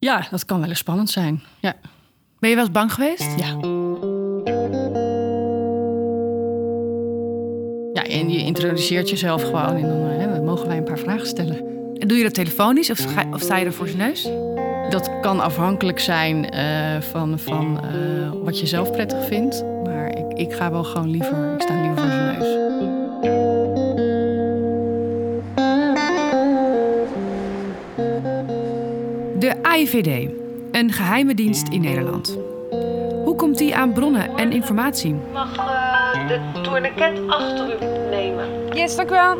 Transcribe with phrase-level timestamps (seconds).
[0.00, 1.42] Ja, dat kan wel eens spannend zijn.
[1.60, 1.74] Ja.
[2.38, 3.38] Ben je wel eens bang geweest?
[3.38, 3.46] Ja.
[7.92, 11.56] Ja, en je introduceert jezelf gewoon en dan eh, mogen wij een paar vragen stellen.
[11.98, 14.28] En doe je dat telefonisch of, ga- of sta je er voor zijn neus?
[14.90, 19.64] Dat kan afhankelijk zijn eh, van, van eh, wat je zelf prettig vindt.
[19.84, 22.19] Maar ik, ik ga wel gewoon liever, ik sta liever voor
[29.70, 30.30] AIVD,
[30.72, 32.38] een geheime dienst in Nederland.
[33.24, 35.14] Hoe komt die aan bronnen en informatie?
[35.32, 38.46] mag eh, de tourniquet achter u nemen.
[38.74, 39.36] Yes, dank u wel.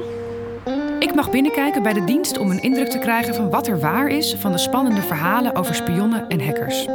[0.99, 4.09] Ik mag binnenkijken bij de dienst om een indruk te krijgen van wat er waar
[4.09, 6.87] is van de spannende verhalen over spionnen en hackers.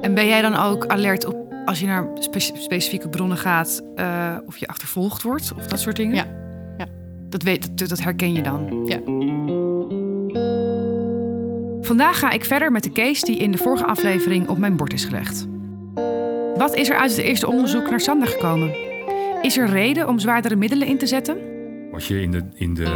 [0.00, 4.36] En ben jij dan ook alert op als je naar spe- specifieke bronnen gaat eh,
[4.46, 6.14] of je achtervolgd wordt of dat soort dingen?
[6.14, 6.26] Ja.
[6.78, 6.86] Ja.
[7.28, 8.82] Dat, weet, dat, dat herken je dan.
[8.86, 8.98] Ja.
[11.86, 14.92] Vandaag ga ik verder met de case die in de vorige aflevering op mijn bord
[14.92, 15.46] is gelegd.
[16.56, 18.74] Wat is er uit het eerste onderzoek naar Sander gekomen?
[19.42, 21.36] Is er reden om zwaardere middelen in te zetten?
[21.90, 22.90] Wat je in de, in de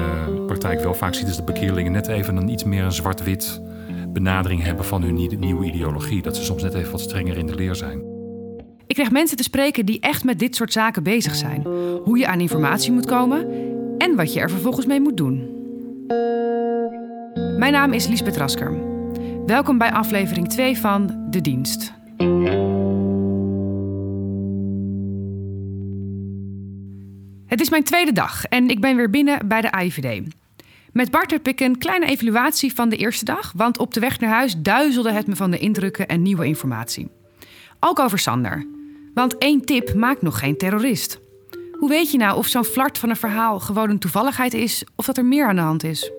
[0.47, 3.61] praktijk wel vaak ziet, is dat bekeerlingen net even een iets meer een zwart-wit
[4.09, 6.23] benadering hebben van hun nie- nieuwe ideologie.
[6.23, 8.03] Dat ze soms net even wat strenger in de leer zijn.
[8.87, 11.63] Ik krijg mensen te spreken die echt met dit soort zaken bezig zijn.
[12.05, 13.47] Hoe je aan informatie moet komen
[13.99, 15.59] en wat je er vervolgens mee moet doen.
[17.61, 18.79] Mijn naam is Liesbeth Rasker.
[19.47, 21.93] Welkom bij aflevering 2 van De Dienst.
[27.47, 30.23] Het is mijn tweede dag en ik ben weer binnen bij de AIVD.
[30.93, 34.21] Met Bart heb ik een kleine evaluatie van de eerste dag, want op de weg
[34.21, 37.11] naar huis duizelde het me van de indrukken en nieuwe informatie.
[37.81, 38.67] Ook over Sander.
[39.15, 41.21] Want één tip maakt nog geen terrorist.
[41.73, 45.07] Hoe weet je nou of zo'n flart van een verhaal gewoon een toevalligheid is of
[45.07, 46.11] dat er meer aan de hand is?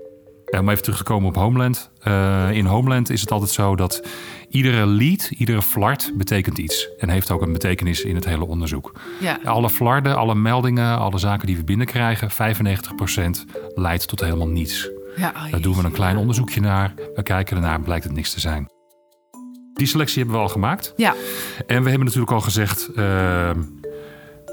[0.52, 1.90] Ja, om even terug te komen op Homeland.
[2.00, 4.04] Eh, in Homeland is het altijd zo dat
[4.50, 6.90] iedere lead, iedere flart betekent iets.
[6.98, 8.92] En heeft ook een betekenis in het hele onderzoek.
[9.20, 9.40] Ja.
[9.44, 13.46] Alle flarden, alle meldingen, alle zaken die we binnenkrijgen, 95%
[13.76, 14.90] leidt tot helemaal niets.
[15.16, 16.94] ja Daar doen we een klein onderzoekje naar.
[17.16, 18.70] We kijken ernaar, blijkt het niks te zijn.
[19.74, 20.94] Die selectie hebben we al gemaakt.
[20.96, 21.14] Ja,
[21.68, 22.90] En we hebben natuurlijk al gezegd...
[22.96, 23.50] eh,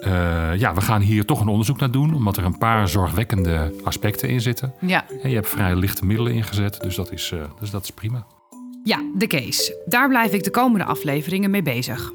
[0.01, 2.15] eh, ja, we gaan hier toch een onderzoek naar doen...
[2.15, 4.75] omdat er een paar zorgwekkende aspecten in zitten.
[4.81, 5.05] ja.
[5.23, 8.27] En je hebt vrij lichte middelen ingezet, dus dat is, eh, dus dat is prima.
[8.85, 9.83] Ja, de case.
[9.87, 12.13] Daar blijf ik de komende afleveringen mee bezig.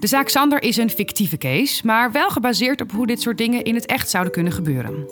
[0.00, 3.64] De zaak Sander is een fictieve case, maar wel gebaseerd op hoe dit soort dingen
[3.64, 5.06] in het echt zouden kunnen gebeuren.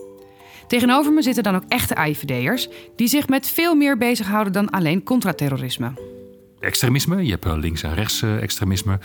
[0.66, 5.02] Tegenover me zitten dan ook echte AIVD'ers die zich met veel meer bezighouden dan alleen
[5.02, 5.92] contraterrorisme.
[6.60, 8.98] Extremisme, je hebt links- en rechts eh, extremisme.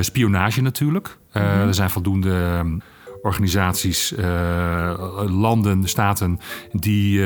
[0.00, 1.18] Spionage natuurlijk.
[1.32, 2.78] Eh, Er zijn voldoende ehm,
[3.22, 6.38] organisaties, eh, landen, staten...
[6.72, 7.20] die,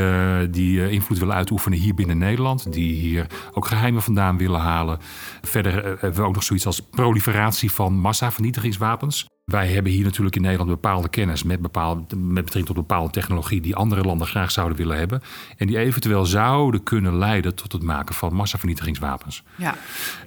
[0.50, 2.72] die invloed willen uitoefenen hier binnen Nederland.
[2.72, 4.98] Die hier ook geheimen vandaan willen halen.
[5.42, 9.26] Verder hebben we ook nog zoiets als proliferatie van massavernietigingswapens.
[9.48, 13.60] Wij hebben hier natuurlijk in Nederland bepaalde kennis met, bepaalde, met betrekking tot bepaalde technologie
[13.60, 15.22] die andere landen graag zouden willen hebben.
[15.56, 19.42] En die eventueel zouden kunnen leiden tot het maken van massavernietigingswapens.
[19.56, 19.75] Ja.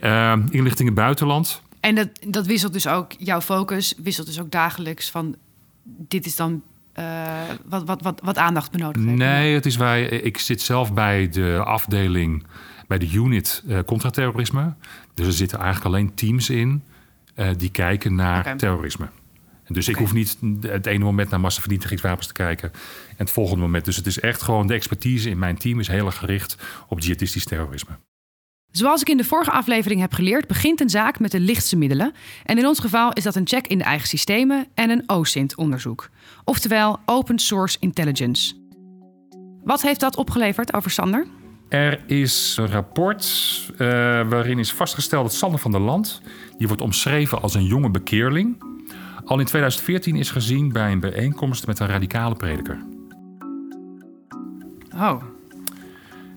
[0.04, 1.62] Uh, inlichtingen buitenland.
[1.80, 5.36] En dat, dat wisselt dus ook, jouw focus wisselt dus ook dagelijks van
[5.84, 6.62] dit is dan
[6.94, 7.06] eh,
[7.66, 9.18] wat, wat, wat, wat aandacht benodigd heeft.
[9.18, 10.06] Nee, het is wij.
[10.06, 12.46] Ik zit zelf bij de afdeling,
[12.88, 14.74] bij de unit eh contraterrorisme.
[15.14, 16.84] Dus er zitten eigenlijk alleen teams in
[17.34, 19.09] eh, die kijken naar terrorisme.
[19.68, 22.72] Dus ik hoef niet het ene moment naar massavernietigingswapens te kijken
[23.09, 23.86] en het volgende moment.
[23.86, 27.00] Dus het is echt gewoon de expertise in mijn team is heel erg gericht op
[27.00, 27.97] jihadistisch terrorisme.
[28.72, 32.14] Zoals ik in de vorige aflevering heb geleerd, begint een zaak met de lichtste middelen.
[32.46, 36.09] En in ons geval is dat een check in de eigen systemen en een OSINT-onderzoek.
[36.44, 38.53] Oftewel Open Source Intelligence.
[39.64, 41.25] Wat heeft dat opgeleverd over Sander?
[41.70, 43.25] Er is een rapport
[43.72, 43.88] eh,
[44.30, 46.22] waarin is vastgesteld dat Sander van der Land,
[46.62, 48.64] die wordt omschreven als een jonge bekeerling,
[49.26, 52.86] al in 2014 is gezien bij een bijeenkomst met een radicale prediker.
[54.96, 55.24] Oh,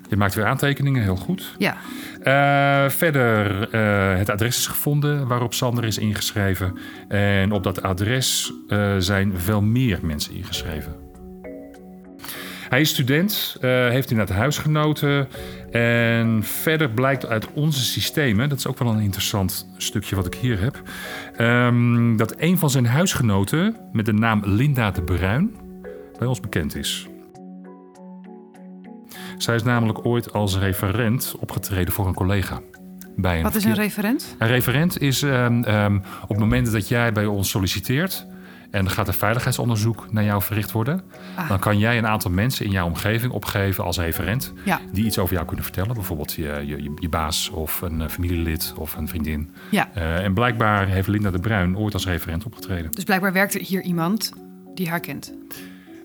[0.09, 1.55] Je maakt weer aantekeningen, heel goed.
[1.59, 1.77] ja.
[2.23, 6.79] Eh, verder, eh, het adres is gevonden waarop Sander is ingeschreven.
[7.09, 11.04] En op dat adres eh, zijn veel meer mensen ingeschreven.
[12.75, 15.29] Hij is student, eh, heeft inderdaad huisgenoten.
[15.71, 20.35] En verder blijkt uit onze systemen, dat is ook wel een interessant stukje wat ik
[20.35, 20.83] hier heb,
[21.37, 25.51] ehm, dat een van zijn huisgenoten met de naam Linda de Bruin
[26.19, 27.07] bij ons bekend is.
[29.39, 32.61] Zij is namelijk ooit als referent opgetreden voor een collega.
[33.17, 34.37] Bij een Wat is een referent?
[34.39, 38.27] een referent is ehm, ehm, op het moment dat jij bij ons solliciteert
[38.75, 41.03] En er gaat een veiligheidsonderzoek naar jou verricht worden.
[41.35, 41.49] Ah.
[41.49, 44.53] Dan kan jij een aantal mensen in jouw omgeving opgeven als referent.
[44.65, 44.81] Ja.
[44.93, 45.95] Die iets over jou kunnen vertellen.
[45.95, 49.51] Bijvoorbeeld je, je, je baas of een eh, familielid of een vriendin.
[49.71, 49.89] Ja.
[49.95, 52.91] Eh, en blijkbaar heeft Linda de Bruin ooit als referent opgetreden.
[52.91, 54.33] Dus blijkbaar werkt er hier iemand
[54.75, 55.35] die haar kent.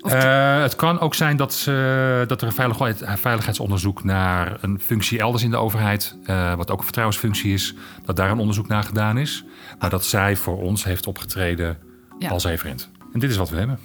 [0.01, 4.57] Of Eh, het kan ook zijn dat, ze, dat er een veilig- een veiligheidsonderzoek naar
[4.61, 6.17] een functie elders in de overheid,
[6.55, 7.75] wat ook een vertrouwensfunctie is,
[8.05, 9.43] dat daar een onderzoek naar gedaan is.
[9.79, 11.77] Maar dat zij voor ons heeft opgetreden
[12.19, 12.29] Ja.
[12.29, 12.89] als referent.
[13.13, 13.79] En dit is wat we hebben.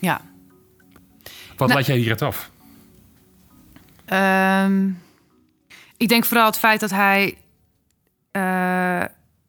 [0.00, 0.20] Ja.
[1.56, 2.50] Wat Nou- laat jij hieruit af?
[4.04, 4.90] Ehm,
[5.96, 7.38] ik denk vooral het feit dat hij
[8.30, 9.04] eh,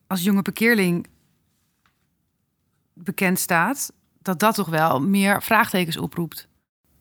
[0.08, 1.08] als jonge parkeerling
[2.94, 3.92] bekend staat,
[4.22, 6.48] dat dat toch wel meer vraagtekens oproept.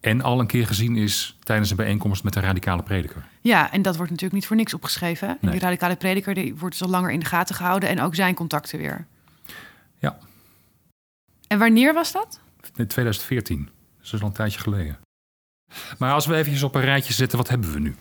[0.00, 3.24] En al een keer gezien is tijdens een bijeenkomst met een radicale prediker.
[3.40, 5.38] Ja, en dat wordt natuurlijk niet voor niks opgeschreven.
[5.40, 5.50] Nee.
[5.50, 8.34] Die radicale prediker die wordt dus al langer in de gaten gehouden en ook zijn
[8.34, 9.06] contacten weer.
[9.98, 10.18] Ja.
[11.48, 12.40] En wanneer was dat?
[12.76, 13.68] In 2014.
[13.98, 14.98] Dus dat is al een tijdje geleden.
[15.98, 17.94] Maar als we eventjes op een rijtje zetten, wat hebben we nu?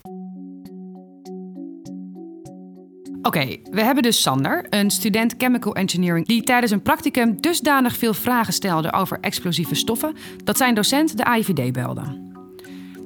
[3.22, 8.14] Oké, we hebben dus Sander, een student chemical engineering, die tijdens een practicum dusdanig veel
[8.14, 10.14] vragen stelde over explosieve stoffen
[10.44, 12.26] dat zijn docent de AIVD belde.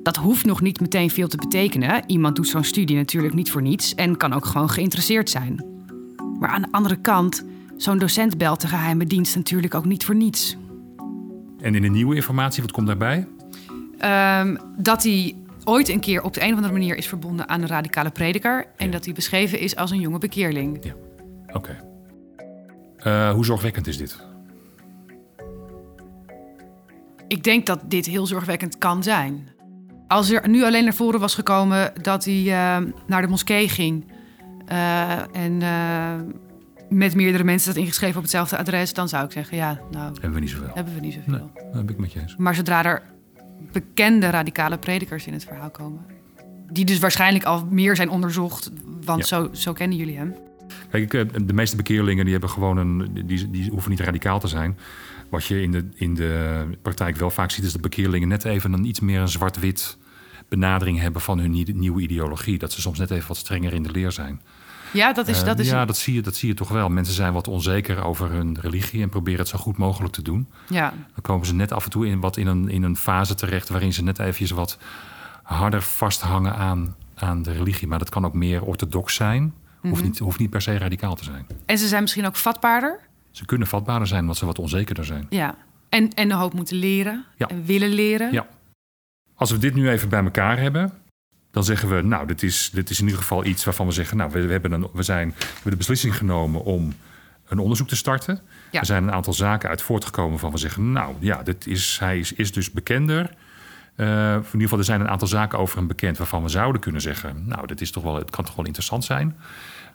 [0.03, 2.03] Dat hoeft nog niet meteen veel te betekenen.
[2.07, 5.65] Iemand doet zo'n studie natuurlijk niet voor niets en kan ook gewoon geïnteresseerd zijn.
[6.39, 7.45] Maar aan de andere kant,
[7.83, 10.57] zo'n docent belt de geheime dienst natuurlijk ook niet voor niets.
[11.61, 13.29] En in de nieuwe informatie, wat komt daarbij?
[13.99, 17.63] Ehm, dat hij ooit een keer op de een of andere manier is verbonden aan
[17.63, 20.95] een radicale prediker en dat hij beschreven is als een jonge bekeerling.
[21.53, 21.85] Oké.
[22.97, 24.27] Eh, hoe zorgwekkend is dit?
[27.29, 29.49] Ik denk dat dit heel zorgwekkend kan zijn.
[30.09, 34.13] Als er nu alleen naar voren was gekomen dat hij eh, naar de moskee ging
[34.67, 36.15] eh, en eh,
[36.93, 40.33] met meerdere mensen dat ingeschreven op hetzelfde adres, dan zou ik zeggen: ja, nou, Hebben
[40.33, 40.71] we niet zoveel.
[40.75, 41.33] hebben we niet zoveel.
[41.55, 42.37] Nee, dat ben ik met je eens.
[42.37, 43.03] Maar zodra er
[43.73, 46.01] bekende radicale predikers in het verhaal komen,
[46.71, 48.71] die dus waarschijnlijk al meer zijn onderzocht,
[49.05, 49.27] want Ja.
[49.27, 50.35] zo, zo kennen jullie hem.
[50.91, 54.49] Kijk, eh, de meeste bekeerlingen die hebben gewoon een, die, die hoeven niet radicaal te
[54.49, 54.79] zijn.
[55.31, 58.73] Wat je in de, in de praktijk wel vaak ziet, is dat bekeerlingen net even
[58.73, 59.97] een iets meer een zwart-wit
[60.49, 62.59] benadering hebben van hun nie- nieuwe ideologie.
[62.59, 64.41] Dat ze soms net even wat strenger in de leer zijn.
[64.93, 65.41] Ja, dat is.
[65.41, 66.89] Eh, dat is ja, dat zie, je, dat zie je toch wel.
[66.89, 70.49] Mensen zijn wat onzeker over hun religie en proberen het zo goed mogelijk te doen.
[70.69, 70.91] ja.
[70.91, 73.69] Dan komen ze net af en toe in, wat in, een, in een fase terecht
[73.69, 74.79] waarin ze net eventjes wat
[75.43, 77.89] harder vasthangen aan, aan de religie.
[77.89, 79.55] Maar dat kan ook meer orthodox zijn.
[79.81, 80.05] Hoeft, Mhm.
[80.05, 81.47] niet, hoeft niet per se radicaal te zijn.
[81.67, 82.99] En ze zijn misschien ook vatbaarder.
[83.31, 85.27] Ze kunnen vatbaarder zijn omdat ze wat onzekerder zijn.
[85.31, 85.55] Ja.
[85.89, 87.47] En, en een hoop moeten leren Ja.
[87.49, 88.33] en willen leren.
[88.33, 88.47] Ja.
[89.35, 90.93] Als we dit nu even bij elkaar hebben,
[91.53, 94.17] dan zeggen we, nou, dit is, dit is in ieder geval iets waarvan we zeggen,
[94.17, 96.95] nou, we, we hebben, een, we, zijn, we hebben de beslissing genomen om
[97.49, 98.41] een onderzoek te starten.
[98.71, 98.81] Ja.
[98.81, 102.19] Er zijn een aantal zaken uit voortgekomen van we zeggen, nou, ja, dit is, hij
[102.19, 103.31] is, is dus bekender.
[103.97, 106.81] Eh, in ieder geval, er zijn een aantal zaken over hem bekend waarvan we zouden
[106.81, 109.37] kunnen zeggen, nou, dit is toch wel, het kan toch wel interessant zijn.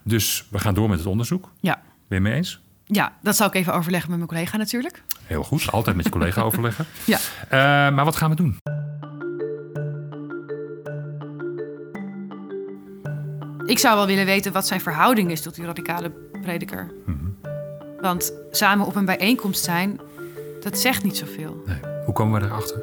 [0.02, 1.50] Dus we gaan door met het onderzoek.
[1.60, 1.82] Ja.
[2.08, 2.60] Ben je mee eens?
[2.84, 5.02] Ja, dat zou ik even overleggen met mijn collega natuurlijk.
[5.24, 6.86] Heel goed, altijd met je collega overleggen.
[7.04, 7.18] Ja.
[7.48, 7.58] Eh,
[7.94, 8.58] maar wat gaan we doen?
[13.68, 16.10] Ik zou wel willen weten wat zijn verhouding is tot die radicale
[16.42, 16.92] prediker.
[17.04, 17.16] Mhm.
[18.00, 20.00] Want samen op een bijeenkomst zijn,
[20.60, 21.62] dat zegt niet zoveel.
[21.66, 21.76] Nee.
[22.04, 22.82] Hoe komen we erachter?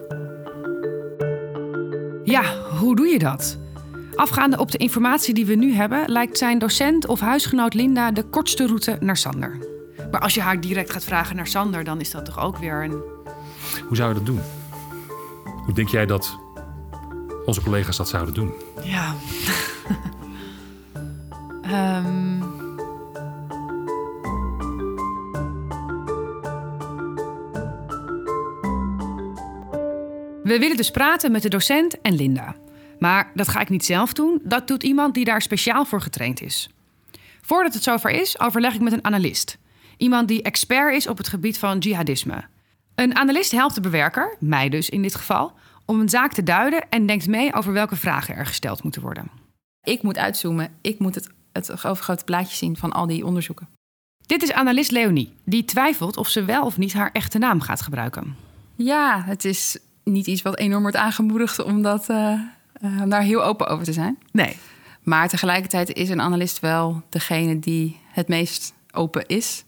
[2.23, 2.43] Ja,
[2.79, 3.57] hoe doe je dat?
[4.15, 8.23] Afgaande op de informatie die we nu hebben, lijkt zijn docent of huisgenoot Linda de
[8.23, 9.57] kortste route naar Sander.
[10.11, 12.83] Maar als je haar direct gaat vragen naar Sander, dan is dat toch ook weer
[12.83, 13.01] een.
[13.87, 14.41] Hoe zou je dat doen?
[15.65, 16.39] Hoe denk jij dat
[17.45, 18.53] onze collega's dat zouden doen?
[18.83, 19.15] Ja.
[21.75, 22.39] Ehm.
[30.43, 32.55] We willen dus praten met de docent en Linda.
[32.99, 36.41] Maar dat ga ik niet zelf doen, dat doet iemand die daar speciaal voor getraind
[36.41, 36.69] is.
[37.41, 39.57] Voordat het zover is, overleg ik met een analist.
[39.97, 42.45] Iemand die expert is op het gebied van jihadisme.
[42.95, 45.53] Een analist helpt de bewerker, mij dus in dit geval,
[45.85, 49.31] om een zaak te duiden en denkt mee over welke vragen er gesteld moeten worden.
[49.83, 50.77] Ik moet uitzoomen.
[50.81, 53.67] Ik moet het, het overgrote plaatje zien van al die onderzoeken.
[54.25, 57.81] Dit is analist Leonie, die twijfelt of ze wel of niet haar echte naam gaat
[57.81, 58.35] gebruiken.
[58.75, 62.09] Ja, het is niet iets wat enorm wordt aangemoedigd om, dat,
[62.81, 64.17] om daar heel open over te zijn.
[64.31, 64.57] Nee.
[65.03, 69.63] Maar tegelijkertijd is een analist wel degene die het meest open is.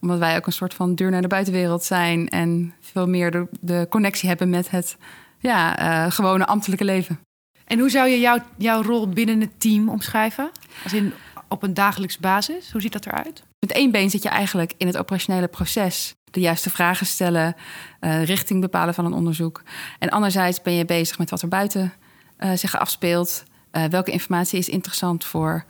[0.00, 3.46] Omdat wij ook een soort van deur naar de buitenwereld zijn en veel meer de,
[3.60, 4.96] de connectie hebben met het
[5.38, 7.20] ja, eh, gewone ambtelijke leven.
[7.64, 10.50] En hoe zou je jouw, jouw rol binnen het team omschrijven?
[10.84, 11.12] Als in
[11.52, 12.72] op een dagelijks basis?
[12.72, 13.42] Hoe ziet dat eruit?
[13.58, 16.14] Met één been zit je eigenlijk in het operationele proces.
[16.30, 17.54] de juiste vragen stellen,
[18.00, 19.62] uh, richting bepalen van een onderzoek.
[19.98, 21.92] En anderzijds ben je bezig met wat er buiten
[22.38, 23.44] uh, zich afspeelt.
[23.72, 25.64] Uh, welke informatie is interessant voor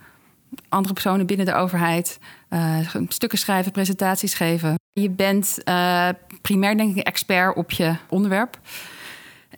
[0.69, 2.19] andere personen binnen de overheid?
[3.07, 4.75] stukken schrijven, presentaties geven.
[4.91, 5.57] Je bent
[6.41, 8.59] primair denk ik expert op je onderwerp.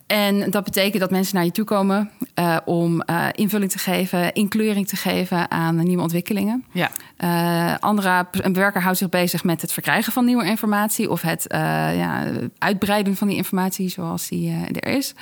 [0.07, 4.33] En dat betekent dat mensen naar je toe komen uh, om uh, invulling te geven,
[4.33, 6.65] includering te geven aan nieuwe ontwikkelingen.
[6.71, 6.89] Ja.
[7.24, 11.45] Uh, andere, een bewerker houdt zich bezig met het verkrijgen van nieuwe informatie of het
[11.50, 12.24] ja,
[12.57, 15.13] uitbreiden van die informatie zoals die er is.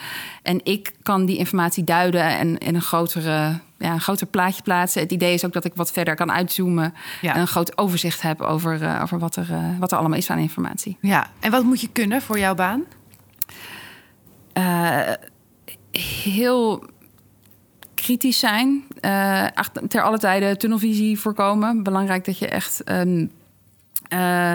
[0.42, 5.02] En ik kan die informatie duiden en in een grotere ja, een groter plaatje plaatsen.
[5.02, 7.34] Het idee is ook dat ik wat verder kan uitzoomen ja.
[7.34, 9.48] en een groot overzicht heb over, over wat, er,
[9.80, 10.98] wat er allemaal is aan informatie.
[11.02, 12.84] Ja, en wat moet je kunnen voor jouw baan?
[14.58, 15.14] Uh,
[15.92, 16.84] heel
[17.94, 18.84] kritisch zijn.
[19.02, 19.48] Uh,
[19.88, 21.84] ter alle tijden tunnelvisie voorkomen.
[21.84, 22.84] Belangrijk dat je echt
[24.12, 24.54] uh,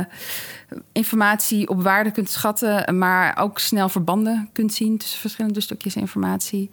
[0.92, 6.70] informatie op waarde kunt schatten, maar ook snel verbanden kunt zien tussen verschillende stukjes informatie.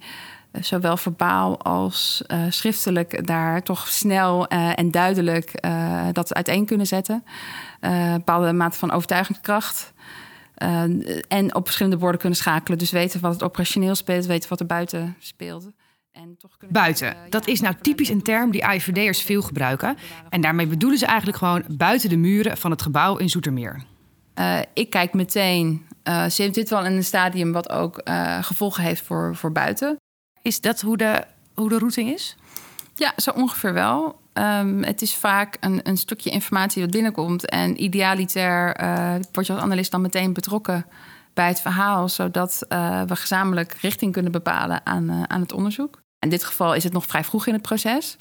[0.60, 5.64] Zowel verbaal als schriftelijk daar toch snel en duidelijk
[6.12, 7.24] dat uiteen kunnen zetten.
[8.14, 9.92] bepaalde mate van overtuigingskracht.
[10.62, 10.82] Uh,
[11.28, 12.78] en op verschillende borden kunnen schakelen.
[12.78, 15.70] Dus weten wat het operationeel speelt, weten wat er buiten speelt.
[16.12, 19.42] En toch kunnen buiten, uh, dat ja, is nou typisch een term die IVD'ers veel
[19.42, 19.96] gebruiken.
[20.28, 23.82] En daarmee bedoelen ze eigenlijk gewoon buiten de muren van het gebouw in Zoetermeer.
[24.38, 28.00] Uh, ik kijk meteen, ze heeft dit wel in een stadium wat ook
[28.40, 29.96] gevolgen heeft voor, voor buiten.
[30.42, 32.36] Is dat hoe de, hoe de routing is?
[32.94, 34.20] Ja, zo ongeveer wel.
[34.38, 37.48] Um, het is vaak een, een, stukje informatie dat binnenkomt.
[37.48, 40.86] En idealiter uh, word je als analist dan meteen betrokken
[41.34, 46.00] bij het verhaal, zodat uh, we gezamenlijk richting kunnen bepalen aan, uh, aan het onderzoek.
[46.18, 48.16] In dit geval is het nog vrij vroeg in het proces.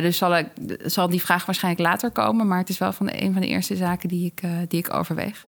[0.00, 0.48] dus zal, ik,
[0.84, 2.48] zal die vraag waarschijnlijk later komen.
[2.48, 5.46] Maar het is wel van een van de eerste zaken die ik, die ik overweeg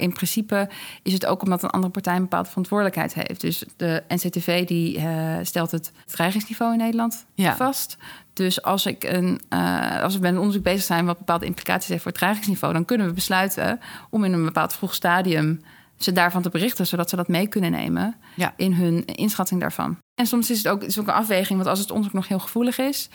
[0.00, 0.68] in principe
[1.02, 3.40] is het ook omdat een andere partij een bepaalde verantwoordelijkheid heeft.
[3.40, 7.56] Dus de NCTV die uh, stelt het dreigingsniveau in Nederland ja.
[7.56, 7.96] vast.
[8.32, 11.88] Dus als, ik een, uh, als we met een onderzoek bezig zijn wat bepaalde implicaties
[11.88, 13.80] heeft voor het dreigingsniveau, dan kunnen we besluiten
[14.10, 15.60] om in een bepaald vroeg stadium
[15.96, 18.52] ze daarvan te berichten, zodat ze dat mee kunnen nemen ja.
[18.56, 19.98] in hun inschatting daarvan.
[20.14, 22.38] En soms is het ook, is ook een afweging, want als het onderzoek nog heel
[22.38, 23.08] gevoelig is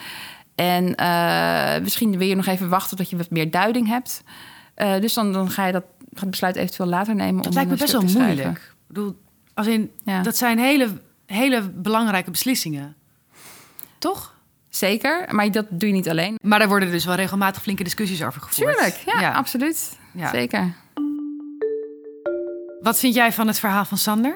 [0.56, 4.24] en uh, misschien wil je nog even wachten tot je wat meer duiding hebt.
[4.78, 5.84] Uh, dus dan, dan ga je dat
[6.20, 7.44] het besluit eventueel later nemen.
[7.44, 8.58] Dat lijkt me best wel moeilijk.
[8.58, 9.16] Ik bedoel,
[9.54, 10.22] als in, ja.
[10.22, 12.96] dat zijn hele, hele belangrijke beslissingen.
[13.98, 14.34] Toch?
[14.70, 16.38] Zeker, maar dat doe je niet alleen.
[16.42, 18.76] Maar daar worden dus wel regelmatig flinke discussies over gevoerd.
[18.76, 19.34] Tuurlijk, ja, ja.
[19.34, 19.98] absoluut.
[20.14, 20.30] Ja.
[20.30, 20.74] Zeker.
[22.80, 24.36] Wat vind jij van het verhaal van Sander?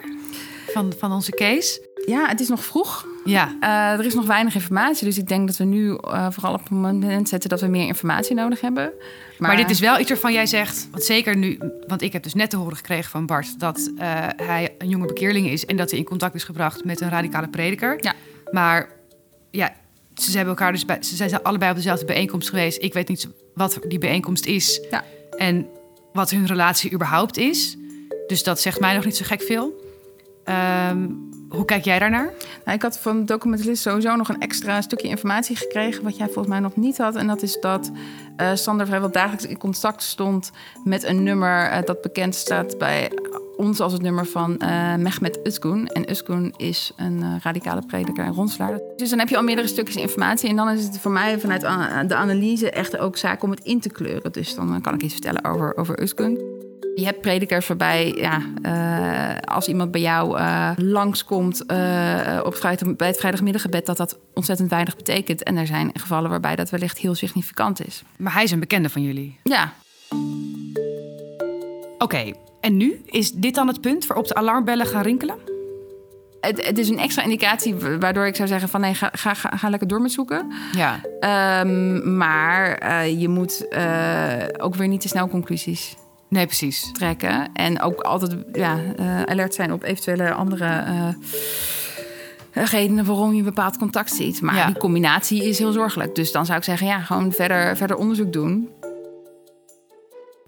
[0.68, 1.89] Van, van onze case?
[2.10, 3.06] Ja, het is nog vroeg.
[3.26, 3.56] Ja.
[3.62, 5.06] Uh, er is nog weinig informatie.
[5.06, 7.88] Dus ik denk dat we nu uh, vooral op het moment zetten dat we meer
[7.88, 8.92] informatie nodig hebben.
[9.38, 12.24] Maar, maar, dit is wel iets waarvan jij zegt, want zeker nu, want ik heb
[12.24, 14.02] dus net te horen gekregen van Bart dat uh,
[14.36, 17.48] hij een jonge bekeerling is en dat hij in contact is gebracht met een radicale
[17.48, 17.98] prediker.
[18.04, 18.14] Ja.
[18.52, 18.90] Maar
[19.52, 19.74] ja,
[20.16, 22.84] ze hebben elkaar dus bij, ze zijn allebei op dezelfde bijeenkomst geweest.
[22.84, 25.04] Ik weet niet wat die bijeenkomst is ja.
[25.38, 25.68] en
[26.14, 27.78] wat hun relatie überhaupt is.
[28.28, 29.88] Dus dat zegt mij nog niet zo gek veel.
[30.50, 32.34] Um, hoe kijk jij daarnaar?
[32.66, 36.04] Nou, ik had van de documentalist sowieso nog een extra stukje informatie gekregen...
[36.04, 37.16] wat jij volgens mij nog niet had.
[37.16, 37.92] En dat is dat
[38.38, 40.52] uh, Sander vrijwel dagelijks in contact stond...
[40.84, 43.12] met een nummer uh, dat bekend staat bij
[43.58, 45.84] ons als het nummer van uh, Mehmet Özgun.
[45.94, 48.80] En Özgun is een radicale prediker en ronselaar.
[48.96, 50.50] Dus dan heb je al meerdere stukjes informatie.
[50.50, 51.62] En dan is het voor mij vanuit
[52.10, 54.32] de analyse echt ook zaak om het in te kleuren.
[54.32, 56.59] Dus dan kan ik iets vertellen over, over.
[57.00, 62.96] Je hebt predikers waarbij, ja, uh, als iemand bij jou uh, langskomt uh, op vrijdag,
[62.96, 65.44] bij het vrijdagmiddaggebed, dat dat ontzettend weinig betekent.
[65.44, 68.04] En er zijn gevallen waarbij dat wellicht heel significant is.
[68.18, 69.40] Maar hij is een bekende van jullie?
[69.44, 69.74] Ja.
[71.98, 73.02] Oké, en nu?
[73.06, 75.38] Is dit dan het punt waarop de alarmbellen gaan rinkelen?
[76.42, 79.50] Het, het, is een extra indicatie waardoor ik zou zeggen van nee, ga, ga, ga,
[79.50, 80.52] ga lekker door met zoeken.
[80.72, 81.02] Ja.
[81.62, 85.96] Um, maar uh, je moet uh, ook weer niet te snel conclusies
[86.30, 86.92] Nee, precies.
[86.92, 87.54] Trekken.
[87.54, 91.08] En ook altijd ja, uh, alert zijn op eventuele andere uh,
[92.54, 94.42] redenen waarom je een bepaald contact ziet.
[94.42, 94.66] Maar ja.
[94.66, 96.16] die combinatie is heel zorgelijk.
[96.16, 98.70] Dus dan zou ik zeggen, ja, gewoon verder, verder onderzoek doen.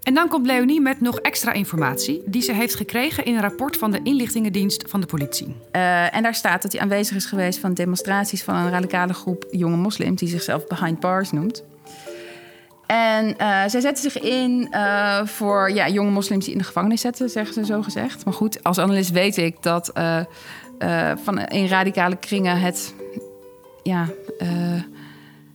[0.03, 3.77] En dan komt Leonie met nog extra informatie die ze heeft gekregen in een rapport
[3.77, 5.55] van de inlichtingendienst van de politie.
[5.71, 9.45] Uh, en daar staat dat hij aanwezig is geweest van demonstraties van een radicale groep
[9.51, 11.63] jonge moslims die zichzelf Behind Bars noemt.
[12.91, 13.35] En uh,
[13.67, 17.53] zij zetten zich in uh, voor ja, jonge moslims die in de gevangenis zetten, zeggen
[17.53, 18.25] ze zo gezegd.
[18.25, 20.21] Maar goed, als analist weet ik dat uh,
[21.23, 22.93] van in radicale kringen het,
[23.83, 24.07] ja,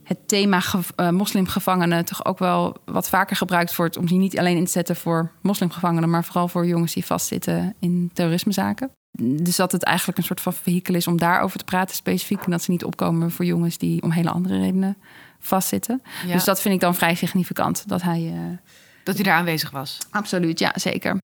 [0.03, 3.97] het thema ge- eh, moslimgevangenen toch ook wel wat vaker gebruikt wordt.
[3.97, 7.75] om die niet alleen in te zetten voor moslimgevangenen, maar vooral voor jongens die vastzitten
[7.79, 8.91] in terrorismezaken.
[9.19, 12.43] Dus dat het eigenlijk een soort van vehikel is om daarover te praten specifiek.
[12.43, 14.97] En dat ze niet opkomen voor jongens die om hele andere redenen
[15.39, 16.01] vastzitten.
[16.25, 16.33] Ja.
[16.33, 17.83] Dus dat vind ik dan vrij significant.
[17.87, 18.31] Dat hij.
[18.35, 18.57] eh,
[19.03, 19.97] Dat hij daar aanwezig was.
[20.11, 21.17] Absoluut, ja, zeker.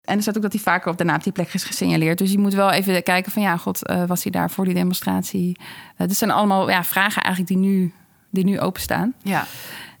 [0.00, 2.18] En er staat ook dat hij vaker op daarna op die plek is gesignaleerd.
[2.18, 4.74] Dus je moet wel even kijken van ja, god, eh, was hij daar voor die
[4.74, 5.56] demonstratie?
[5.98, 7.92] Uh, dit zijn allemaal ja, vragen eigenlijk die nu,
[8.30, 9.14] die nu openstaan.
[9.22, 9.46] Ja.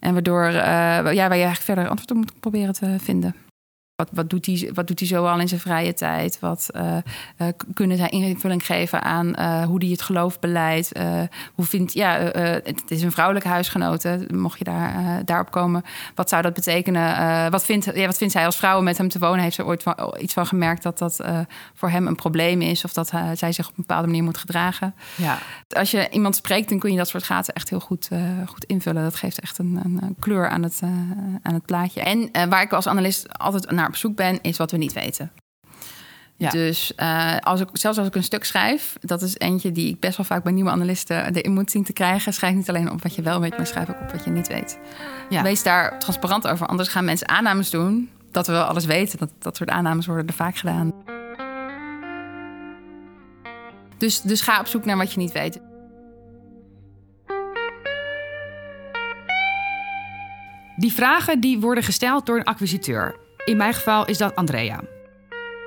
[0.00, 3.34] En waardoor uh, ja, waar je eigenlijk verder antwoord op moet proberen te vinden.
[4.00, 6.38] Wat, wat, doet hij, wat doet hij zo al in zijn vrije tijd?
[6.40, 6.96] Wat uh,
[7.38, 10.92] uh, kunnen zij invulling geven aan uh, hoe hij het geloof beleidt?
[11.54, 15.82] hoe vindt, ja, het is een vrouwelijke huisgenote, mocht je daar, daarop komen.
[16.14, 17.50] Wat zou dat betekenen?
[17.50, 19.42] wat, vindt, ja, wat vindt zij als vrouw met hem te wonen?
[19.42, 21.20] Heeft ze ooit van, iets van gemerkt dat dat
[21.74, 22.84] voor hem een probleem is?
[22.84, 24.94] Of dat zij zich op een bepaalde manier moet gedragen?
[25.16, 25.38] Ja.
[25.68, 28.08] Als je iemand spreekt, dan kun je dat soort gaten echt heel goed,
[28.46, 29.02] goed invullen.
[29.02, 30.80] Dat geeft echt een, een kleur aan het,
[31.42, 32.00] aan het plaatje.
[32.00, 35.32] En waar ik als analist altijd naar op zoek ben, is wat we niet weten.
[36.36, 36.50] Ja.
[36.50, 40.00] Dus uh, als ik, zelfs als ik een stuk schrijf, dat is eentje die ik
[40.00, 42.32] best wel vaak bij nieuwe analisten erin moet zien te krijgen.
[42.32, 44.48] Schrijf niet alleen op wat je wel weet, maar schrijf ook op wat je niet
[44.48, 44.78] weet.
[45.28, 45.42] Ja.
[45.42, 49.18] Wees daar transparant over, anders gaan mensen aannames doen dat we wel alles weten.
[49.18, 50.92] Dat, dat soort aannames worden er vaak gedaan.
[53.98, 55.60] Dus, dus ga op zoek naar wat je niet weet.
[60.76, 63.16] Die vragen die worden gesteld door een acquisiteur.
[63.44, 64.80] In mijn geval is dat Andrea.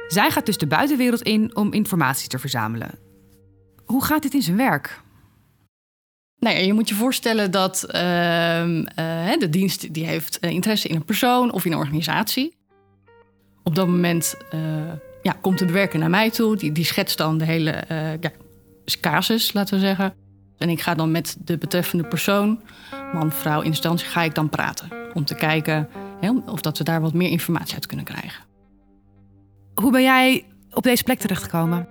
[0.07, 2.99] Zij gaat dus de buitenwereld in om informatie te verzamelen.
[3.85, 5.01] Hoe gaat dit in zijn werk?
[6.39, 8.83] Nou je moet je voorstellen dat uh, uh,
[9.39, 12.55] de dienst die heeft interesse in een persoon of in een organisatie.
[13.63, 14.59] Op dat moment uh,
[15.23, 16.55] ja, komt de bewerker naar mij toe.
[16.55, 18.31] Die, die schetst dan de hele eh, ja,
[19.01, 20.13] casus, laten we zeggen.
[20.57, 22.61] En ik ga dan met de betreffende persoon,
[23.13, 24.89] man, vrouw, instantie, ga ik dan praten.
[25.13, 25.89] Om te kijken
[26.29, 28.43] of dat we daar wat meer informatie uit kunnen krijgen.
[29.73, 31.87] Hoe ben jij op deze plek terechtgekomen?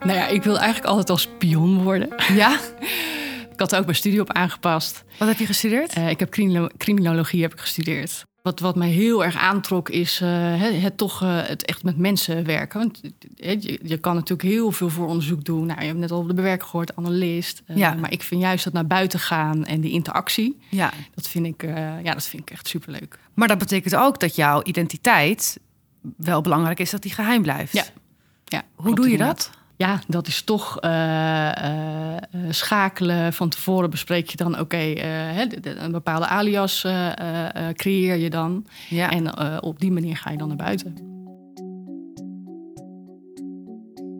[0.00, 2.08] Nou ja, ik wil eigenlijk altijd als spion worden.
[2.32, 2.58] Ja?
[3.52, 5.04] ik had er ook mijn studie op aangepast.
[5.18, 5.96] Wat heb je gestudeerd?
[5.96, 8.24] Uh, ik heb crimino criminologie heb ik gestudeerd.
[8.44, 10.28] Wat, wat mij heel erg aantrok is uh,
[10.60, 12.78] het, het, toch uh, het echt met mensen werken.
[12.78, 13.00] Want
[13.34, 15.66] je, je, kan natuurlijk heel veel vooronderzoek doen.
[15.66, 17.62] Nou, je hebt net al de bewerker gehoord, analist.
[17.66, 17.94] Ja.
[17.94, 20.58] Maar ik vind juist dat naar buiten gaan en die interactie.
[20.68, 20.92] Ja.
[21.14, 21.62] Dat vind ik,
[22.02, 23.18] ja, dat vind ik echt superleuk.
[23.34, 25.60] Maar dat betekent ook dat jouw identiteit
[26.16, 27.72] wel belangrijk is dat die geheim blijft.
[27.72, 27.84] Ja.
[28.44, 29.50] ja Hoe doe je dat?
[29.76, 33.32] Ja, dat is toch uh, uh, schakelen.
[33.32, 36.86] Van tevoren bespreek je dan, oké, okay, uh, een bepaalde alias
[37.72, 38.66] creëer je dan.
[38.88, 39.10] Ja.
[39.10, 40.94] En op die manier ga je dan naar buiten.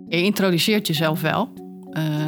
[0.08, 1.52] Je introduceert jezelf wel.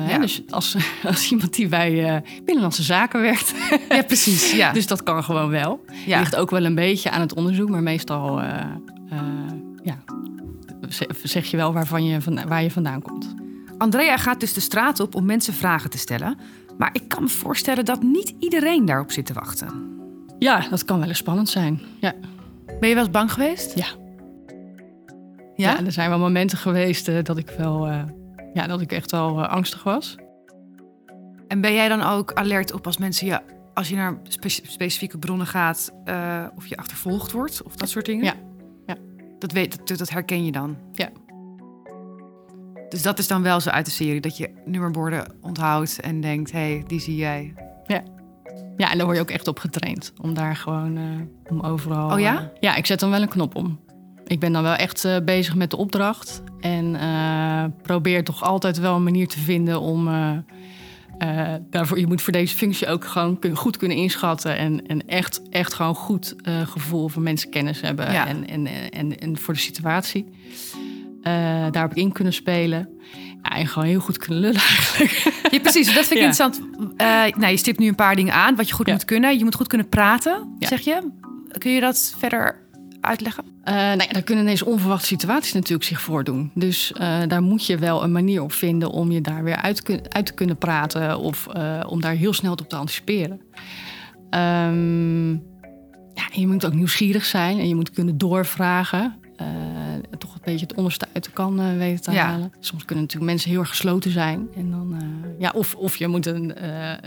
[0.08, 0.18] Ja.
[0.18, 3.54] Dus als, als iemand die bij Binnenlandse Zaken werkt.
[3.88, 4.52] Ja, precies.
[4.56, 4.72] Ja.
[4.72, 5.84] dus dat kan gewoon wel.
[6.06, 6.18] Ja.
[6.18, 8.40] Ligt ook wel een beetje aan het onderzoek, maar meestal
[9.82, 9.98] ja,
[11.22, 12.18] zeg je wel waarvan je,
[12.48, 13.34] waar je vandaan komt.
[13.78, 16.38] Andrea gaat dus de straat op om mensen vragen te stellen.
[16.78, 19.94] Maar ik kan me voorstellen dat niet iedereen daarop zit te wachten.
[20.38, 21.80] Ja, dat kan wel eens spannend zijn.
[22.00, 22.12] Ja.
[22.80, 23.78] Ben je wel eens bang geweest?
[23.78, 23.86] Ja.
[25.54, 25.70] Ja?
[25.70, 28.02] ja er zijn wel momenten geweest uh, dat ik wel, uh,
[28.54, 30.16] ja, dat ik echt wel uh, angstig was.
[31.48, 33.40] En ben jij dan ook alert op als mensen je,
[33.74, 35.92] als je naar spe specifieke bronnen gaat,
[36.56, 38.24] of je achtervolgd wordt of dat soort dingen?
[38.24, 38.34] Ja.
[39.38, 40.76] Dat, weet, dat, dat herken je dan?
[40.92, 41.08] Ja.
[42.88, 46.52] Dus dat is dan wel zo uit de serie, dat je nummerborden onthoudt en denkt,
[46.52, 47.54] hé, hey, die zie jij.
[47.86, 48.02] Ja.
[48.76, 50.12] Ja, en daar word je ook echt op getraind.
[50.20, 51.20] Om daar gewoon, uh,
[51.50, 52.12] om overal...
[52.12, 52.34] Oh ja?
[52.34, 53.80] Uh, ja, ik zet dan wel een knop om.
[54.26, 56.42] Ik ben dan wel echt uh, bezig met de opdracht.
[56.60, 60.08] En eh, probeer toch altijd wel een manier te vinden om...
[61.18, 64.56] eh, daarvoor, je moet voor deze functie ook gewoon kun, goed kunnen inschatten.
[64.56, 68.12] En, en echt, echt gewoon goed gevoel voor mensenkennis hebben.
[68.12, 68.26] Ja.
[68.26, 70.26] En, en, en, en voor de situatie.
[71.70, 72.88] daar heb ik in kunnen spelen.
[73.42, 75.10] Ja, en gewoon heel goed kunnen lullen eigenlijk.
[75.50, 75.94] Ja, precies.
[75.94, 76.24] Dat vind ik Ja.
[76.24, 76.60] interessant.
[77.00, 79.38] Uh, nou, je stipt nu een paar dingen aan wat je goed moet kunnen.
[79.38, 81.10] Je moet goed kunnen praten, zeg je.
[81.58, 82.65] Kun je dat verder
[83.06, 83.44] uitleggen?
[83.64, 86.50] Eh, nou ja, daar kunnen ineens onverwachte situaties natuurlijk zich voordoen.
[86.54, 89.82] Dus eh, daar moet je wel een manier op vinden om je daar weer uit,
[89.82, 93.40] kun- uit te kunnen praten of eh, om daar heel snel op te anticiperen.
[94.30, 95.30] Ehm,
[96.14, 99.14] ja, je moet ook nieuwsgierig zijn en je moet kunnen doorvragen.
[100.18, 102.24] Toch een beetje het onderste uit de kan weten te Ja.
[102.26, 102.52] halen.
[102.60, 104.48] Soms kunnen natuurlijk mensen heel erg gesloten zijn.
[104.56, 104.96] En dan,
[105.38, 106.54] ja, of, of je moet een,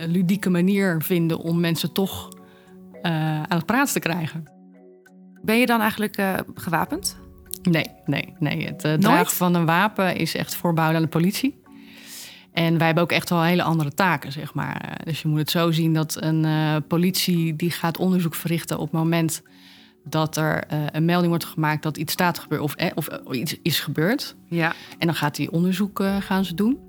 [0.07, 2.29] ludieke manier vinden om mensen toch
[3.01, 4.58] aan het praten te krijgen.
[5.41, 7.17] Ben je dan eigenlijk eh, gewapend?
[7.61, 8.65] Nee, nee, nee.
[8.65, 11.61] Het uh, dragen van een wapen is echt voorbehouden aan de politie.
[12.53, 14.81] En wij hebben ook echt wel hele andere taken, zeg maar.
[14.81, 16.45] Eh, Dus je moet het zo zien dat een
[16.87, 19.41] politie die gaat onderzoek verrichten op het moment
[20.03, 20.63] dat er
[20.95, 24.35] een melding wordt gemaakt dat iets staat gebeuren of, eh, of iets is gebeurd.
[24.47, 24.73] Ja.
[24.97, 26.79] En dan gaat die onderzoek gaan ze doen.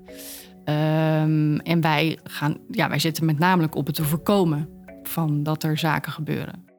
[0.65, 4.69] Ehm, en wij, gaan, ja, wij zitten met namelijk op het te voorkomen
[5.03, 6.70] van dat er zaken gebeuren.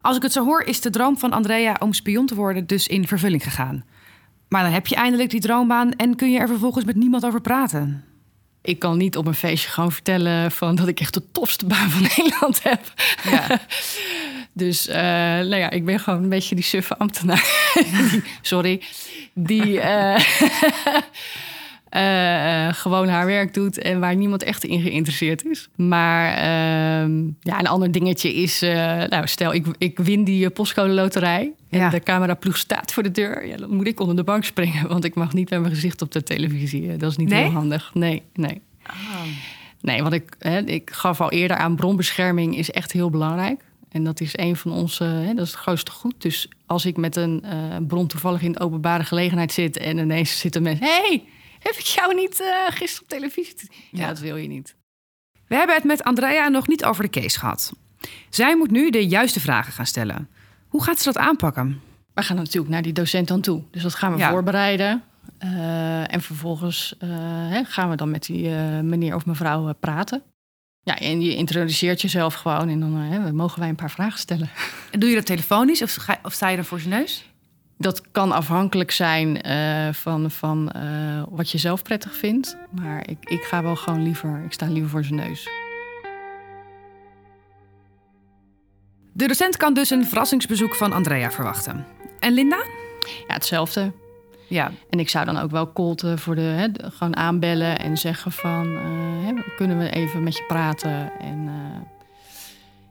[0.00, 2.86] Als ik het zo hoor, is de droom van Andrea om spion te worden dus
[2.86, 3.84] in vervulling gegaan.
[4.48, 7.40] Maar dan heb je eindelijk die droombaan en kun je er vervolgens met niemand over
[7.40, 8.04] praten.
[8.62, 11.90] Ik kan niet op een feestje gewoon vertellen van dat ik echt de tofste baan
[11.90, 12.80] van Nederland heb.
[13.30, 13.46] Ja.
[14.52, 17.72] Dus eh, nou ja, ik ben gewoon een beetje die suffe ambtenaar.
[18.10, 18.82] Die- sorry.
[19.34, 20.20] Die eh,
[21.90, 25.68] eh, eh, gewoon haar werk doet en waar niemand echt in geïnteresseerd is.
[25.76, 30.92] Maar ehm, ja, een ander dingetje is, eh, nou stel ik, ik win die postcode
[30.92, 31.88] loterij en Ja.
[31.90, 33.46] de cameraploeg staat voor de deur.
[33.46, 36.02] Ja, dan moet ik onder de bank springen, want ik mag niet met mijn gezicht
[36.02, 36.96] op de televisie.
[36.96, 37.42] Dat is niet Nee?
[37.42, 37.90] heel handig.
[37.94, 38.60] Nee, nee.
[39.80, 43.60] Nee, wat ik, hè, ik gaf al eerder aan, bronbescherming is echt heel belangrijk.
[43.90, 46.14] En dat is een van onze, hè, dat is het grootste goed.
[46.18, 47.42] Dus als ik met een
[47.88, 51.22] bron toevallig in de openbare gelegenheid zit en ineens zitten mensen, hey,
[51.62, 53.52] heb ik jou niet eh, gisteren op televisie?
[53.56, 54.06] gezien?" Ja, Ja.
[54.08, 54.76] dat wil je niet.
[55.46, 57.72] We hebben het met Andrea nog niet over de case gehad.
[58.30, 60.28] Zij moet nu de juiste vragen gaan stellen.
[60.68, 61.80] Hoe gaat ze dat aanpakken?
[62.14, 63.62] We gaan natuurlijk naar die docent dan toe.
[63.70, 64.30] Dus dat gaan we Ja.
[64.30, 65.02] voorbereiden.
[65.38, 67.08] Eh, en vervolgens eh,
[67.48, 68.48] hè, gaan we dan met die
[68.82, 70.22] meneer of mevrouw praten.
[70.82, 74.50] Ja, en je introduceert jezelf gewoon en dan hè, mogen wij een paar vragen stellen.
[74.98, 77.29] Doe je dat telefonisch of, ga- of sta je dan voor zijn neus?
[77.82, 82.56] Dat kan afhankelijk zijn eh, van, van eh, wat je zelf prettig vindt.
[82.70, 85.48] Maar ik, ik ga wel gewoon liever, ik sta liever voor zijn neus.
[89.12, 91.86] De docent kan dus een verrassingsbezoek van Andrea verwachten.
[92.18, 92.64] En Linda?
[93.28, 93.92] Ja, hetzelfde.
[94.48, 97.78] Ja, En ik zou dan ook wel cold eh, voor de, hè, de- gewoon aanbellen
[97.78, 98.74] en zeggen van...
[98.76, 101.12] eh, hè, kunnen we even met je praten?
[101.20, 101.50] En,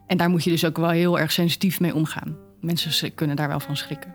[0.06, 2.36] en daar moet je dus ook wel heel erg sensitief mee omgaan.
[2.60, 4.14] Mensen kunnen daar wel van schrikken.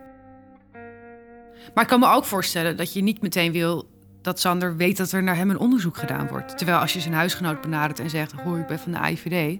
[1.73, 3.89] Maar ik kan me ook voorstellen dat je niet meteen wil
[4.21, 6.57] dat Sander weet dat er naar hem een onderzoek gedaan wordt.
[6.57, 9.59] Terwijl als je zijn huisgenoot benadert en zegt: Hoi, ik ben van de AIVD,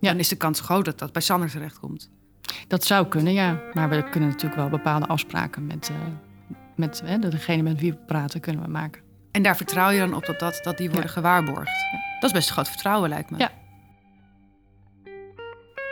[0.00, 0.10] Ja.
[0.10, 2.10] dan is de kans groot dat dat bij Sander terechtkomt.
[2.68, 3.60] Dat zou kunnen, ja.
[3.72, 5.96] Maar we kunnen natuurlijk wel bepaalde afspraken met, eh,
[6.76, 9.02] met hè, degene met wie we praten kunnen we maken.
[9.30, 11.84] En daar vertrouw je dan op dat, dat, dat die worden gewaarborgd.
[12.20, 13.38] Dat is best een groot vertrouwen, lijkt me.
[13.38, 13.50] Ja.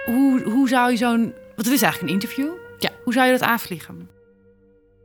[0.05, 1.20] Hoe, hoe zou je zo'n.
[1.55, 2.53] Want het is eigenlijk een interview.
[2.79, 2.90] Ja.
[3.05, 4.09] Hoe zou je dat aanvliegen?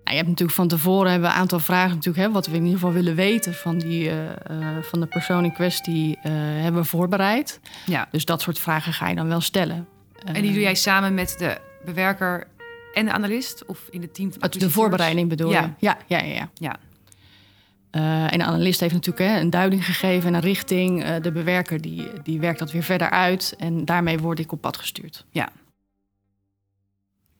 [0.09, 2.55] Nou, je hebt natuurlijk van tevoren hebben we een aantal vragen natuurlijk, hè, wat we
[2.55, 6.31] in ieder geval willen weten van, die, eh, eh, van de persoon in kwestie eh,
[6.33, 7.59] hebben we voorbereid.
[7.85, 8.07] Ja.
[8.11, 9.87] Dus dat soort vragen ga je dan wel stellen.
[10.25, 12.47] En die doe jij samen met de bewerker
[12.93, 13.65] en de analist?
[13.65, 14.73] Of in het team van de acquisiteurs?
[14.73, 15.61] voorbereiding bedoel Ja.
[15.61, 15.69] je?
[15.77, 16.33] Ja, ja, ja.
[16.33, 16.75] ja.
[17.91, 18.29] Ja.
[18.29, 21.15] En de analist heeft natuurlijk hè, een duiding gegeven en een richting.
[21.15, 23.55] De bewerker die, die werkt dat weer verder uit.
[23.57, 25.25] En daarmee word ik op pad gestuurd.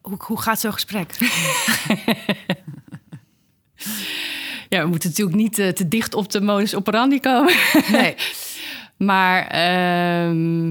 [0.10, 1.18] Hoe, hoe gaat zo'n gesprek?
[4.70, 7.54] Ja, we moeten natuurlijk niet eh, te dicht op de modus operandi komen.
[7.92, 8.16] Nee.
[8.98, 10.68] Maar ehm,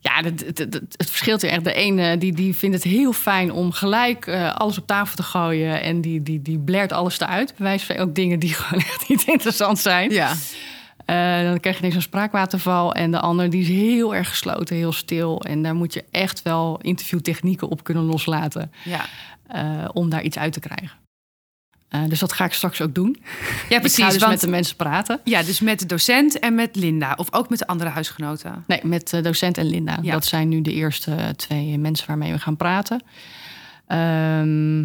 [0.00, 1.64] ja, het, het, het, het verschilt er echt.
[1.64, 5.22] De ene die, die vindt het heel fijn om gelijk eh, alles op tafel te
[5.22, 5.82] gooien.
[5.82, 7.54] En die, die, die blert alles eruit.
[7.56, 10.10] Bij wijze van ook dingen die gewoon echt niet interessant zijn.
[10.10, 10.34] Ja.
[11.04, 12.94] Eh, dan krijg je ineens een spraakwaterval.
[12.94, 15.42] En de ander die is heel erg gesloten, heel stil.
[15.42, 18.72] En daar moet je echt wel interviewtechnieken op kunnen loslaten.
[18.84, 19.04] Ja.
[19.46, 21.00] eh, om daar iets uit te krijgen.
[21.88, 23.16] Eh, dus dat ga ik straks ook doen.
[23.20, 23.24] Ja,
[23.66, 24.04] ik ga precies.
[24.04, 25.20] dus want, met de mensen praten.
[25.24, 27.14] Ja, dus met de docent en met Linda.
[27.16, 28.64] Of ook met de andere huisgenoten.
[28.66, 29.98] Nee, met de docent en Linda.
[30.02, 30.12] Ja.
[30.12, 33.02] Dat zijn nu de eerste twee mensen waarmee we gaan praten.
[33.86, 34.78] Ehm,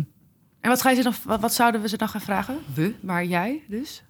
[0.61, 2.57] En wat, ga je ze wat, wat zouden we ze dan gaan vragen?
[2.73, 4.03] We, maar jij dus?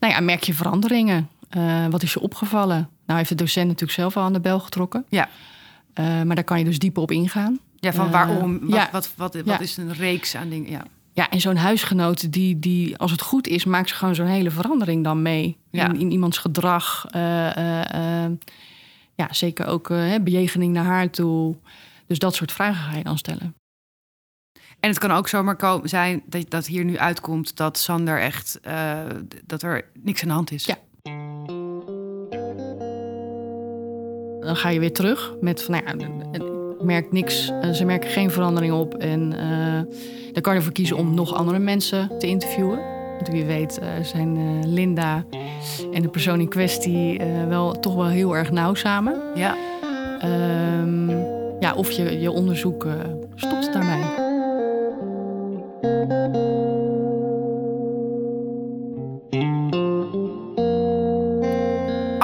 [0.00, 1.28] nou ja, merk je veranderingen?
[1.48, 2.88] Eh, wat is je opgevallen?
[3.06, 5.04] Nou heeft de docent natuurlijk zelf al aan de bel getrokken.
[5.08, 5.28] Ja.
[5.92, 7.58] Eh, maar daar kan je dus dieper op ingaan.
[7.76, 8.60] Ja, van Eh, waarom?
[8.60, 8.88] Wat, ja.
[8.92, 9.58] wat, wat, wat, Ja.
[9.60, 10.70] is een reeks aan dingen?
[10.70, 10.84] Ja.
[11.12, 14.50] Ja, en zo'n huisgenoot, die, die, als het goed is, maakt ze gewoon zo'n hele
[14.50, 15.56] verandering dan mee.
[15.70, 15.88] Ja.
[15.88, 17.06] In, in iemands gedrag.
[17.10, 18.30] eh, eh, eh,
[19.14, 21.56] ja, zeker ook eh, bejegening naar haar toe.
[22.06, 23.54] Dus dat soort vragen ga je dan stellen.
[24.80, 28.60] En het kan ook zomaar komen, zijn dat, dat hier nu uitkomt dat Sander echt,
[28.60, 29.00] eh,
[29.46, 30.64] dat er niks aan de hand is.
[30.64, 30.76] Ja.
[34.48, 36.06] Dan ga je weer terug met van, nou ja,
[36.84, 38.94] merkt niks, eh, ze merken geen verandering op.
[38.94, 39.94] En eh,
[40.32, 42.78] dan kan je ervoor kiezen om nog andere mensen te interviewen.
[43.16, 45.24] Want wie weet eh, zijn Linda
[45.92, 49.20] en de persoon in kwestie wel toch wel heel erg nauw samen.
[49.34, 49.56] Ja.
[50.20, 51.10] Ehm,
[51.60, 52.86] ja, of je, je onderzoek
[53.34, 54.07] stopt daarbij.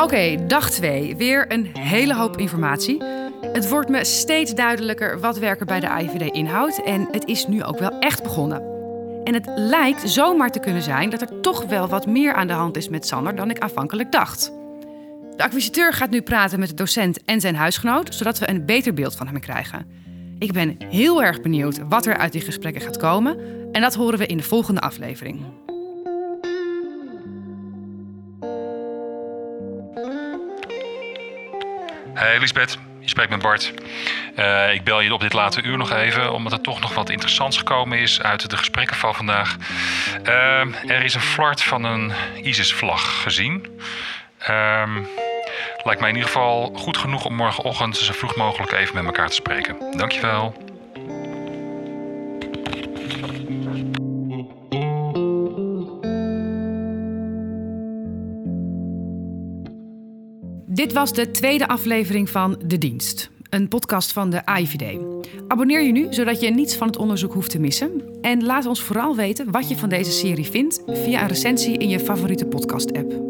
[0.05, 1.17] Oké, dag 2.
[1.17, 3.03] Weer een hele hoop informatie.
[3.53, 6.83] Het wordt me steeds duidelijker wat werken bij de IVD inhoudt.
[6.83, 8.63] En het is nu ook wel echt begonnen.
[9.25, 12.53] En het lijkt zomaar te kunnen zijn dat er toch wel wat meer aan de
[12.53, 14.53] hand is met Sander dan ik aanvankelijk dacht.
[15.37, 18.95] De acquisiteur gaat nu praten met de docent en zijn huisgenoot, zodat we een beter
[18.95, 19.87] beeld van hem krijgen.
[20.39, 23.39] Ik ben heel erg benieuwd wat er uit die gesprekken gaat komen.
[23.73, 25.45] En dat horen we in de volgende aflevering.
[32.15, 33.73] Hey Lisbeth, je spreekt met Bart.
[34.35, 37.11] Eh, ik bel je op dit late uur nog even, omdat er toch nog wat
[37.11, 39.57] interessants gekomen is uit de gesprekken van vandaag.
[40.23, 43.81] Eh, er is een flart van een ISIS-vlag gezien.
[44.39, 45.03] Ehm,
[45.83, 49.29] lijkt mij in ieder geval goed genoeg om morgenochtend zo vroeg mogelijk even met elkaar
[49.29, 49.77] te spreken.
[49.97, 50.74] Dankjewel.
[60.95, 64.99] Was de tweede aflevering van De Dienst, een podcast van de AIVD.
[65.49, 68.03] Abonneer je nu, zodat je niets van het onderzoek hoeft te missen.
[68.21, 71.89] En laat ons vooral weten wat je van deze serie vindt via een recensie in
[71.89, 73.24] je favoriete podcast-app.